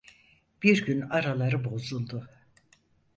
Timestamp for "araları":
1.01-1.63